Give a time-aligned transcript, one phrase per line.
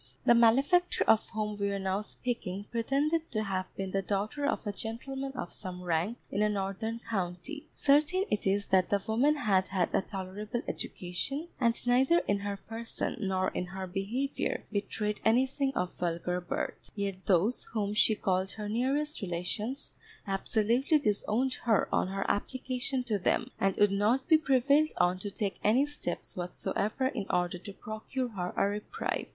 [0.25, 4.65] The malefactor of whom we are now speaking pretended to have been the daughter of
[4.65, 7.67] a gentleman of some rank in a northern county.
[7.75, 12.57] Certain it is that the woman had had a tolerable education, and neither in her
[12.57, 16.89] person, nor in her behaviour betrayed anything of vulgar birth.
[16.95, 19.91] Yet those whom she called her nearest relations
[20.25, 25.29] absolutely disowned her on her application to them, and would not be prevailed on to
[25.29, 29.27] take any steps whatsoever in order to procure her a reprieve.